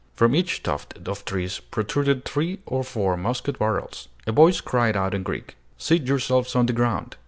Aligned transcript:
From 0.15 0.33
each 0.33 0.63
tuft 0.63 0.97
of 1.07 1.25
trees 1.25 1.59
protruded 1.59 2.25
three 2.25 2.57
or 2.65 2.83
four 2.83 3.15
musket 3.15 3.59
barrels. 3.59 4.07
A 4.25 4.31
voice 4.31 4.59
cried 4.59 4.97
out 4.97 5.13
in 5.13 5.21
Greek, 5.21 5.57
"Seat 5.77 6.07
yourselves 6.07 6.55
on 6.55 6.65
the 6.65 6.73
ground!" 6.73 7.17